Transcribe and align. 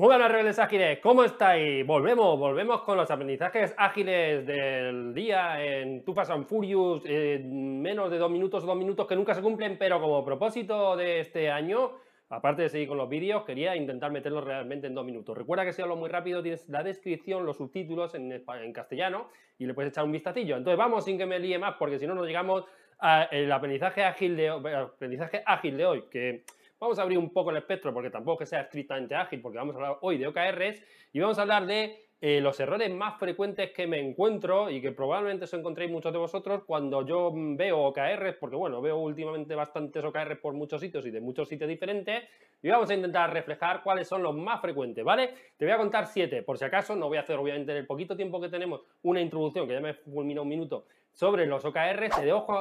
Muy 0.00 0.06
buenas 0.06 0.30
rebeldes 0.30 0.58
ágiles, 0.58 0.98
¿cómo 1.00 1.24
estáis? 1.24 1.86
Volvemos, 1.86 2.38
volvemos 2.38 2.80
con 2.80 2.96
los 2.96 3.10
aprendizajes 3.10 3.74
ágiles 3.76 4.46
del 4.46 5.12
día 5.12 5.62
en 5.62 6.02
Too 6.06 6.14
Fast 6.14 6.30
and 6.30 6.46
Furious, 6.46 7.04
en 7.04 7.82
menos 7.82 8.10
de 8.10 8.16
dos 8.16 8.30
minutos 8.30 8.64
o 8.64 8.66
dos 8.66 8.78
minutos 8.78 9.06
que 9.06 9.14
nunca 9.14 9.34
se 9.34 9.42
cumplen, 9.42 9.76
pero 9.76 10.00
como 10.00 10.24
propósito 10.24 10.96
de 10.96 11.20
este 11.20 11.50
año, 11.50 11.98
aparte 12.30 12.62
de 12.62 12.70
seguir 12.70 12.88
con 12.88 12.96
los 12.96 13.10
vídeos, 13.10 13.44
quería 13.44 13.76
intentar 13.76 14.10
meterlos 14.10 14.42
realmente 14.42 14.86
en 14.86 14.94
dos 14.94 15.04
minutos. 15.04 15.36
Recuerda 15.36 15.66
que 15.66 15.74
si 15.74 15.82
hablo 15.82 15.96
muy 15.96 16.08
rápido 16.08 16.42
tienes 16.42 16.66
la 16.70 16.82
descripción, 16.82 17.44
los 17.44 17.58
subtítulos 17.58 18.14
en, 18.14 18.32
en 18.32 18.72
castellano 18.72 19.28
y 19.58 19.66
le 19.66 19.74
puedes 19.74 19.92
echar 19.92 20.04
un 20.04 20.12
vistacillo. 20.12 20.56
Entonces 20.56 20.78
vamos 20.78 21.04
sin 21.04 21.18
que 21.18 21.26
me 21.26 21.38
líe 21.38 21.58
más, 21.58 21.74
porque 21.78 21.98
si 21.98 22.06
no 22.06 22.14
nos 22.14 22.26
llegamos 22.26 22.64
al 23.00 23.52
aprendizaje 23.52 24.02
ágil 24.04 24.34
de, 24.34 24.48
aprendizaje 24.48 25.42
ágil 25.44 25.76
de 25.76 25.84
hoy, 25.84 26.04
que 26.10 26.44
Vamos 26.80 26.98
a 26.98 27.02
abrir 27.02 27.18
un 27.18 27.30
poco 27.30 27.50
el 27.50 27.58
espectro 27.58 27.92
porque 27.92 28.08
tampoco 28.08 28.38
que 28.38 28.46
sea 28.46 28.62
estrictamente 28.62 29.14
ágil, 29.14 29.42
porque 29.42 29.58
vamos 29.58 29.76
a 29.76 29.78
hablar 29.78 29.98
hoy 30.00 30.16
de 30.16 30.26
OKRs 30.26 30.82
y 31.12 31.20
vamos 31.20 31.38
a 31.38 31.42
hablar 31.42 31.66
de 31.66 32.06
eh, 32.22 32.40
los 32.40 32.58
errores 32.58 32.90
más 32.90 33.18
frecuentes 33.18 33.72
que 33.72 33.86
me 33.86 34.00
encuentro 34.00 34.70
y 34.70 34.80
que 34.80 34.90
probablemente 34.90 35.44
os 35.44 35.52
encontréis 35.52 35.90
muchos 35.90 36.10
de 36.10 36.18
vosotros 36.18 36.62
cuando 36.66 37.04
yo 37.06 37.32
veo 37.34 37.80
OKRs, 37.80 38.36
porque 38.40 38.56
bueno, 38.56 38.80
veo 38.80 38.96
últimamente 38.96 39.54
bastantes 39.54 40.02
OKRs 40.02 40.38
por 40.38 40.54
muchos 40.54 40.80
sitios 40.80 41.04
y 41.04 41.10
de 41.10 41.20
muchos 41.20 41.50
sitios 41.50 41.68
diferentes, 41.68 42.24
y 42.62 42.70
vamos 42.70 42.88
a 42.88 42.94
intentar 42.94 43.30
reflejar 43.30 43.82
cuáles 43.82 44.08
son 44.08 44.22
los 44.22 44.34
más 44.34 44.62
frecuentes, 44.62 45.04
¿vale? 45.04 45.34
Te 45.58 45.66
voy 45.66 45.72
a 45.72 45.78
contar 45.78 46.06
siete, 46.06 46.42
por 46.42 46.56
si 46.56 46.64
acaso, 46.64 46.96
no 46.96 47.08
voy 47.08 47.18
a 47.18 47.20
hacer 47.20 47.36
obviamente 47.36 47.72
en 47.72 47.78
el 47.78 47.86
poquito 47.86 48.16
tiempo 48.16 48.40
que 48.40 48.48
tenemos 48.48 48.82
una 49.02 49.20
introducción, 49.20 49.68
que 49.68 49.74
ya 49.74 49.80
me 49.80 49.92
fulmina 49.92 50.40
un 50.40 50.48
minuto, 50.48 50.86
sobre 51.12 51.46
los 51.46 51.64
OKR, 51.64 52.08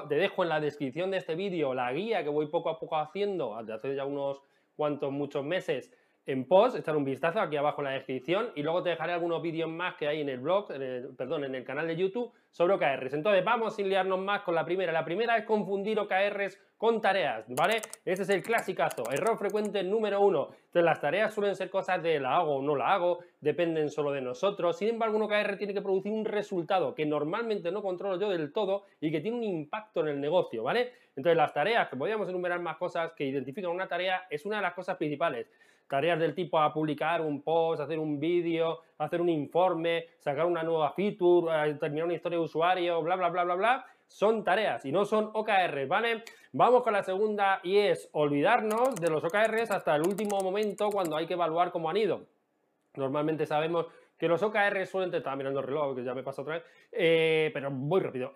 te 0.07 0.15
dejo, 0.15 0.43
en 0.43 0.49
la 0.49 0.59
descripción 0.59 1.11
de 1.11 1.17
este 1.17 1.35
vídeo 1.35 1.73
la 1.73 1.91
guía 1.93 2.23
que 2.23 2.29
voy 2.29 2.47
poco 2.47 2.69
a 2.69 2.79
poco 2.79 2.97
haciendo, 2.97 3.55
hace 3.55 3.95
ya 3.95 4.05
unos 4.05 4.41
cuantos, 4.75 5.11
muchos 5.11 5.43
meses, 5.43 5.91
en 6.25 6.47
post, 6.47 6.77
echar 6.77 6.95
un 6.95 7.05
vistazo 7.05 7.39
aquí 7.39 7.57
abajo 7.57 7.81
en 7.81 7.85
la 7.85 7.91
descripción 7.91 8.51
y 8.55 8.61
luego 8.61 8.83
te 8.83 8.89
dejaré 8.89 9.13
algunos 9.13 9.41
vídeos 9.41 9.69
más 9.69 9.95
que 9.95 10.07
hay 10.07 10.21
en 10.21 10.29
el 10.29 10.39
blog, 10.39 10.67
perdón, 11.17 11.43
en 11.43 11.55
el 11.55 11.63
canal 11.63 11.87
de 11.87 11.95
YouTube 11.95 12.31
sobre 12.51 12.73
OKRs. 12.73 13.13
Entonces 13.13 13.43
vamos 13.43 13.75
sin 13.75 13.89
liarnos 13.89 14.19
más 14.19 14.41
con 14.41 14.53
la 14.53 14.63
primera. 14.63 14.91
La 14.91 15.05
primera 15.05 15.37
es 15.37 15.45
confundir 15.45 15.99
OKRs 15.99 16.59
con 16.79 17.01
tareas, 17.01 17.43
¿vale? 17.49 17.81
Este 18.05 18.23
es 18.23 18.29
el 18.29 18.41
clasicazo, 18.41 19.03
error 19.11 19.37
frecuente 19.37 19.83
número 19.83 20.21
uno. 20.21 20.47
Entonces 20.53 20.83
las 20.85 21.01
tareas 21.01 21.33
suelen 21.33 21.53
ser 21.53 21.69
cosas 21.69 22.01
de 22.01 22.21
la 22.21 22.37
hago 22.37 22.55
o 22.55 22.61
no 22.61 22.73
la 22.73 22.93
hago, 22.93 23.19
dependen 23.41 23.89
solo 23.89 24.13
de 24.13 24.21
nosotros. 24.21 24.77
Sin 24.77 24.87
embargo, 24.87 25.17
un 25.17 25.23
OKR 25.23 25.57
tiene 25.57 25.73
que 25.73 25.81
producir 25.81 26.13
un 26.13 26.23
resultado 26.23 26.95
que 26.95 27.05
normalmente 27.05 27.69
no 27.69 27.81
controlo 27.81 28.17
yo 28.17 28.29
del 28.29 28.53
todo 28.53 28.85
y 29.01 29.11
que 29.11 29.19
tiene 29.19 29.35
un 29.35 29.43
impacto 29.43 29.99
en 29.99 30.07
el 30.07 30.21
negocio, 30.21 30.63
¿vale? 30.63 30.93
Entonces 31.17 31.35
las 31.35 31.53
tareas, 31.53 31.89
que 31.89 31.97
podríamos 31.97 32.29
enumerar 32.29 32.61
más 32.61 32.77
cosas 32.77 33.11
que 33.11 33.25
identifican 33.25 33.71
una 33.71 33.89
tarea, 33.89 34.25
es 34.29 34.45
una 34.45 34.55
de 34.55 34.61
las 34.61 34.73
cosas 34.73 34.95
principales. 34.95 35.51
Tareas 35.85 36.17
del 36.17 36.33
tipo 36.33 36.61
a 36.61 36.73
publicar 36.73 37.19
un 37.19 37.41
post, 37.41 37.81
hacer 37.81 37.99
un 37.99 38.21
vídeo, 38.21 38.83
hacer 38.99 39.19
un 39.19 39.27
informe, 39.27 40.05
sacar 40.19 40.45
una 40.45 40.63
nueva 40.63 40.93
feature, 40.93 41.75
terminar 41.75 42.05
una 42.05 42.13
historia 42.13 42.37
de 42.37 42.45
usuario, 42.45 43.01
bla, 43.01 43.17
bla, 43.17 43.27
bla, 43.27 43.43
bla, 43.43 43.55
bla 43.55 43.85
son 44.09 44.43
tareas 44.43 44.83
y 44.85 44.91
no 44.91 45.05
son 45.05 45.29
OKRs, 45.33 45.87
¿vale? 45.87 46.23
Vamos 46.51 46.83
con 46.83 46.93
la 46.93 47.03
segunda 47.03 47.61
y 47.63 47.77
es 47.77 48.09
olvidarnos 48.11 48.95
de 48.95 49.09
los 49.09 49.23
OKRs 49.23 49.71
hasta 49.71 49.95
el 49.95 50.01
último 50.01 50.41
momento 50.41 50.89
cuando 50.89 51.15
hay 51.15 51.27
que 51.27 51.35
evaluar 51.35 51.71
cómo 51.71 51.89
han 51.89 51.97
ido. 51.97 52.25
Normalmente 52.95 53.45
sabemos 53.45 53.85
que 54.17 54.27
los 54.27 54.43
OKRs 54.43 54.89
suelen, 54.89 55.13
estaba 55.13 55.35
mirando 55.37 55.61
el 55.61 55.65
reloj, 55.67 55.95
que 55.95 56.03
ya 56.03 56.13
me 56.13 56.23
pasa 56.23 56.41
otra 56.41 56.55
vez, 56.55 56.63
eh, 56.91 57.51
pero 57.53 57.71
muy 57.71 58.01
rápido. 58.01 58.33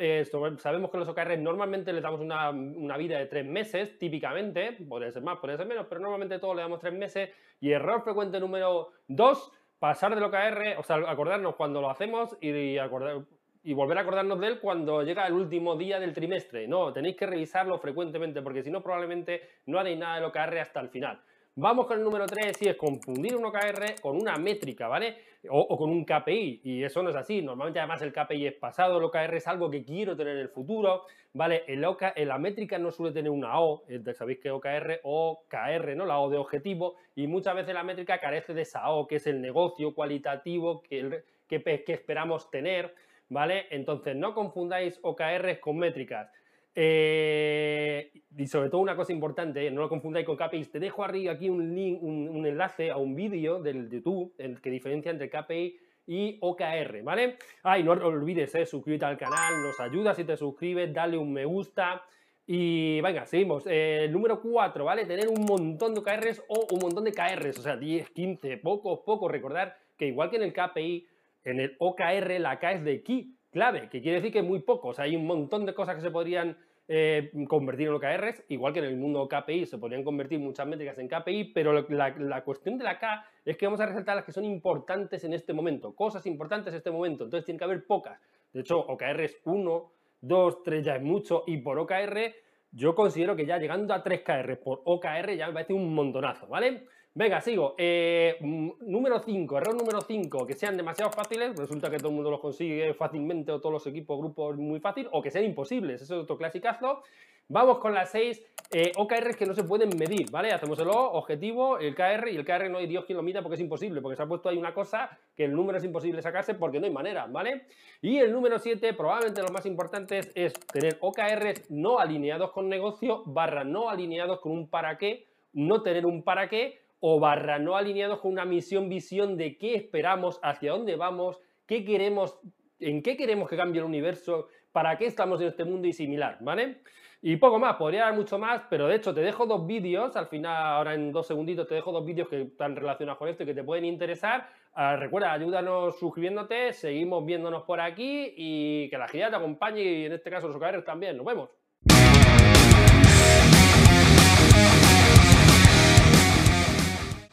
sabemos 0.57 0.89
que 0.89 0.97
los 0.97 1.09
OKRs 1.09 1.39
normalmente 1.39 1.91
le 1.91 1.99
damos 1.99 2.21
una, 2.21 2.51
una, 2.51 2.95
vida 2.95 3.17
de 3.17 3.25
tres 3.25 3.45
meses, 3.45 3.99
típicamente, 3.99 4.77
podría 4.87 5.11
ser 5.11 5.23
más, 5.23 5.39
podría 5.39 5.57
ser 5.57 5.67
menos, 5.67 5.87
pero 5.89 5.99
normalmente 5.99 6.39
todos 6.39 6.55
le 6.55 6.61
damos 6.61 6.79
tres 6.79 6.93
meses. 6.93 7.31
Y 7.59 7.71
error 7.71 8.01
frecuente 8.01 8.39
número 8.39 8.91
dos, 9.07 9.51
pasar 9.79 10.15
del 10.15 10.23
OKR, 10.23 10.77
o 10.77 10.83
sea, 10.83 10.97
acordarnos 11.09 11.55
cuando 11.55 11.81
lo 11.81 11.89
hacemos 11.89 12.37
y 12.39 12.77
acordar, 12.77 13.25
y 13.63 13.73
volver 13.73 13.97
a 13.97 14.01
acordarnos 14.01 14.39
de 14.39 14.47
él 14.47 14.59
cuando 14.59 15.03
llega 15.03 15.25
el 15.25 15.33
último 15.33 15.77
día 15.77 15.99
del 15.99 16.13
trimestre. 16.13 16.67
No, 16.67 16.91
tenéis 16.91 17.15
que 17.15 17.25
revisarlo 17.25 17.77
frecuentemente 17.79 18.41
porque 18.41 18.61
si 18.61 18.69
no 18.69 18.81
probablemente 18.83 19.41
no 19.67 19.79
haréis 19.79 19.97
nada 19.97 20.19
de 20.19 20.25
OKR 20.25 20.59
hasta 20.59 20.81
el 20.81 20.89
final. 20.89 21.19
Vamos 21.55 21.85
con 21.85 21.99
el 21.99 22.03
número 22.03 22.25
3 22.25 22.63
y 22.63 22.69
es 22.69 22.75
confundir 22.75 23.35
un 23.35 23.45
OKR 23.45 24.01
con 24.01 24.17
una 24.17 24.37
métrica, 24.37 24.87
¿vale? 24.87 25.17
O, 25.49 25.77
con 25.77 25.91
un 25.91 26.03
KPI 26.03 26.61
y 26.63 26.83
eso 26.83 27.03
no 27.03 27.11
es 27.11 27.15
así. 27.15 27.43
Normalmente 27.43 27.79
además 27.79 28.01
el 28.01 28.11
KPI 28.11 28.47
es 28.47 28.53
pasado, 28.53 28.97
el 28.97 29.03
OKR 29.03 29.35
es 29.35 29.47
algo 29.47 29.69
que 29.69 29.85
quiero 29.85 30.17
tener 30.17 30.33
en 30.35 30.41
el 30.41 30.49
futuro, 30.49 31.03
¿vale? 31.33 31.63
El 31.67 31.81
la 31.81 32.37
métrica 32.39 32.79
no 32.79 32.91
suele 32.91 33.13
tener 33.13 33.29
una 33.29 33.59
O, 33.59 33.83
sabéis 34.15 34.39
que 34.39 34.49
OKR 34.49 35.01
o 35.03 35.43
KR, 35.47 35.95
¿no? 35.95 36.05
La 36.05 36.19
O 36.19 36.29
de 36.31 36.37
objetivo 36.37 36.95
y 37.15 37.27
muchas 37.27 37.55
veces 37.55 37.75
la 37.75 37.83
métrica 37.83 38.19
carece 38.19 38.55
de 38.55 38.63
esa 38.63 38.89
O, 38.89 39.07
que 39.07 39.17
es 39.17 39.27
el 39.27 39.39
negocio 39.39 39.93
cualitativo 39.93 40.81
que, 40.81 41.23
que 41.47 41.83
esperamos 41.87 42.49
tener. 42.49 42.95
¿Vale? 43.29 43.67
Entonces, 43.69 44.15
no 44.15 44.33
confundáis 44.33 44.99
OKRs 45.01 45.59
con 45.59 45.77
métricas. 45.77 46.29
Eh, 46.75 48.11
y 48.35 48.47
sobre 48.47 48.69
todo 48.69 48.81
una 48.81 48.95
cosa 48.95 49.13
importante, 49.13 49.69
no 49.69 49.81
lo 49.81 49.89
confundáis 49.89 50.25
con 50.25 50.35
KPIs. 50.35 50.71
Te 50.71 50.79
dejo 50.79 51.03
arriba 51.03 51.33
aquí 51.33 51.49
un 51.49 51.75
link, 51.75 52.01
un, 52.01 52.45
enlace 52.45 52.89
a 52.89 52.97
un 52.97 53.15
vídeo 53.15 53.61
del 53.61 53.89
YouTube 53.89 54.33
el 54.37 54.59
que 54.59 54.69
diferencia 54.69 55.11
entre 55.11 55.29
KPI 55.29 55.77
y 56.07 56.37
OKR, 56.41 57.03
¿vale? 57.03 57.37
Ay, 57.61 57.83
no 57.83 57.91
olvides, 57.91 58.53
eh, 58.55 58.65
suscribirte 58.65 59.05
al 59.05 59.17
canal, 59.17 59.53
nos 59.63 59.79
ayuda 59.79 60.13
si 60.13 60.25
te 60.25 60.35
suscribes, 60.35 60.93
dale 60.93 61.17
un 61.17 61.31
me 61.31 61.45
gusta. 61.45 62.03
Y 62.45 62.99
venga, 63.01 63.25
seguimos. 63.25 63.63
Eh, 63.67 64.09
número 64.11 64.41
4, 64.41 64.83
¿vale? 64.83 65.05
Tener 65.05 65.29
un 65.29 65.45
montón 65.45 65.93
de 65.93 66.01
OKRs 66.01 66.43
o 66.49 66.67
un 66.71 66.79
montón 66.81 67.05
de 67.05 67.13
KRs, 67.13 67.59
o 67.59 67.61
sea, 67.61 67.77
10, 67.77 68.09
15, 68.09 68.57
pocos, 68.57 68.99
pocos. 69.05 69.31
Recordar 69.31 69.77
que 69.97 70.07
igual 70.07 70.29
que 70.29 70.35
en 70.37 70.43
el 70.43 70.53
KPI, 70.53 71.07
en 71.43 71.59
el 71.59 71.75
OKR 71.79 72.39
la 72.39 72.59
K 72.59 72.71
es 72.73 72.83
de 72.83 73.03
key, 73.03 73.35
clave, 73.51 73.89
que 73.89 74.01
quiere 74.01 74.17
decir 74.17 74.31
que 74.31 74.41
muy 74.41 74.59
poco. 74.59 74.89
O 74.89 74.93
sea, 74.93 75.05
hay 75.05 75.15
un 75.15 75.25
montón 75.25 75.65
de 75.65 75.73
cosas 75.73 75.95
que 75.95 76.01
se 76.01 76.11
podrían 76.11 76.57
eh, 76.87 77.31
convertir 77.47 77.87
en 77.87 77.93
OKRs, 77.93 78.43
igual 78.49 78.73
que 78.73 78.79
en 78.79 78.85
el 78.85 78.97
mundo 78.97 79.27
KPI 79.27 79.65
se 79.65 79.77
podrían 79.77 80.03
convertir 80.03 80.39
muchas 80.39 80.67
métricas 80.67 80.97
en 80.97 81.07
KPI, 81.07 81.53
pero 81.53 81.73
la, 81.73 82.43
cuestión 82.43 82.77
de 82.77 82.83
la 82.83 82.99
K 82.99 83.25
es 83.45 83.55
que 83.55 83.65
vamos 83.65 83.79
a 83.79 83.85
resaltar 83.85 84.15
las 84.17 84.25
que 84.25 84.33
son 84.33 84.43
importantes 84.43 85.23
en 85.23 85.33
este 85.33 85.53
momento, 85.53 85.95
cosas 85.95 86.25
importantes 86.25 86.73
en 86.73 86.77
este 86.77 86.91
momento. 86.91 87.23
Entonces 87.23 87.45
tiene 87.45 87.57
que 87.57 87.63
haber 87.63 87.85
pocas. 87.85 88.19
De 88.51 88.61
hecho, 88.61 88.79
OKRs 88.79 89.37
1, 89.45 89.91
2, 90.21 90.63
3 90.63 90.85
ya 90.85 90.95
es 90.95 91.01
mucho 91.01 91.43
y 91.47 91.57
por 91.57 91.79
OKR 91.79 92.33
yo 92.71 92.95
considero 92.95 93.35
que 93.35 93.45
ya 93.45 93.59
llegando 93.59 93.93
a 93.93 94.03
3KR 94.03 94.57
por 94.57 94.81
OKR 94.83 95.35
ya 95.37 95.47
me 95.47 95.53
parece 95.53 95.73
un 95.73 95.93
montonazo, 95.93 96.47
¿vale? 96.47 96.87
Venga, 97.15 97.41
sigo. 97.41 97.75
Eh, 97.77 98.37
mm, 98.39 98.69
número 98.87 99.19
5, 99.19 99.57
error 99.59 99.75
número 99.75 100.01
5, 100.01 100.47
que 100.47 100.53
sean 100.55 100.75
demasiado 100.75 101.11
fáciles, 101.11 101.55
resulta 101.55 101.91
que 101.91 101.97
todo 101.97 102.09
el 102.09 102.15
mundo 102.15 102.31
los 102.31 102.39
consigue 102.39 102.91
fácilmente 102.95 103.51
o 103.51 103.59
todos 103.59 103.71
los 103.71 103.85
equipos, 103.85 104.17
grupos 104.17 104.57
muy 104.57 104.79
fácil, 104.79 105.07
o 105.11 105.21
que 105.21 105.29
sean 105.29 105.45
imposibles, 105.45 106.01
eso 106.01 106.15
es 106.15 106.23
otro 106.23 106.39
clasicazo. 106.39 107.03
Vamos 107.49 107.77
con 107.77 107.93
las 107.93 108.09
6 108.09 108.41
eh, 108.71 108.93
OKRs 108.95 109.35
que 109.35 109.45
no 109.45 109.53
se 109.53 109.63
pueden 109.63 109.89
medir, 109.95 110.31
¿vale? 110.31 110.53
Hacemos 110.53 110.79
el 110.79 110.87
O, 110.87 111.11
objetivo, 111.11 111.77
el 111.77 111.93
KR, 111.93 112.31
y 112.31 112.35
el 112.35 112.45
KR 112.45 112.67
no 112.71 112.79
hay 112.79 112.87
Dios 112.87 113.05
quien 113.05 113.17
lo 113.17 113.21
mida 113.21 113.43
porque 113.43 113.55
es 113.55 113.61
imposible, 113.61 114.01
porque 114.01 114.15
se 114.15 114.23
ha 114.23 114.27
puesto 114.27 114.49
ahí 114.49 114.57
una 114.57 114.73
cosa 114.73 115.15
que 115.37 115.45
el 115.45 115.53
número 115.53 115.77
es 115.77 115.83
imposible 115.83 116.19
sacarse 116.23 116.55
porque 116.55 116.79
no 116.79 116.87
hay 116.87 116.91
manera, 116.91 117.27
¿vale? 117.27 117.67
Y 118.01 118.17
el 118.17 118.31
número 118.33 118.57
7, 118.57 118.91
probablemente 118.93 119.39
los 119.41 119.51
más 119.51 119.67
importantes, 119.67 120.31
es 120.33 120.53
tener 120.53 120.97
OKRs 120.99 121.69
no 121.69 121.99
alineados 121.99 122.51
con 122.51 122.69
negocio, 122.69 123.21
barra 123.27 123.63
no 123.63 123.91
alineados 123.91 124.39
con 124.39 124.51
un 124.53 124.67
para 124.67 124.97
qué, 124.97 125.27
no 125.51 125.83
tener 125.83 126.07
un 126.07 126.23
para 126.23 126.49
qué, 126.49 126.81
o 127.05 127.19
barra 127.19 127.59
no 127.59 127.75
alineados 127.75 128.21
con 128.21 128.31
una 128.31 128.45
misión, 128.45 128.87
visión 128.87 129.35
de 129.35 129.57
qué 129.57 129.75
esperamos, 129.75 130.39
hacia 130.41 130.71
dónde 130.71 130.95
vamos, 130.95 131.37
qué 131.65 131.83
queremos, 131.83 132.39
en 132.79 133.03
qué 133.03 133.17
queremos 133.17 133.49
que 133.49 133.57
cambie 133.57 133.81
el 133.81 133.85
universo, 133.85 134.47
para 134.71 134.97
qué 134.97 135.07
estamos 135.07 135.41
en 135.41 135.47
este 135.47 135.65
mundo 135.65 135.85
y 135.85 135.91
similar, 135.91 136.37
¿vale? 136.39 136.77
Y 137.21 137.35
poco 137.35 137.59
más, 137.59 137.75
podría 137.75 138.05
dar 138.05 138.13
mucho 138.13 138.39
más, 138.39 138.61
pero 138.69 138.87
de 138.87 138.95
hecho 138.95 139.13
te 139.13 139.19
dejo 139.19 139.45
dos 139.45 139.67
vídeos, 139.67 140.15
al 140.15 140.27
final, 140.27 140.55
ahora 140.55 140.93
en 140.93 141.11
dos 141.11 141.27
segunditos 141.27 141.67
te 141.67 141.75
dejo 141.75 141.91
dos 141.91 142.05
vídeos 142.05 142.29
que 142.29 142.43
están 142.43 142.73
relacionados 142.73 143.19
con 143.19 143.27
esto 143.27 143.43
y 143.43 143.47
que 143.47 143.53
te 143.53 143.65
pueden 143.65 143.83
interesar. 143.83 144.47
Ah, 144.73 144.95
recuerda, 144.95 145.33
ayúdanos 145.33 145.99
suscribiéndote, 145.99 146.71
seguimos 146.71 147.25
viéndonos 147.25 147.63
por 147.63 147.81
aquí 147.81 148.33
y 148.37 148.89
que 148.89 148.97
la 148.97 149.09
gira 149.09 149.29
te 149.29 149.35
acompañe 149.35 149.83
y 149.83 150.05
en 150.05 150.13
este 150.13 150.29
caso 150.29 150.47
los 150.47 150.55
OKR 150.55 150.85
también. 150.85 151.17
Nos 151.17 151.25
vemos. 151.25 151.49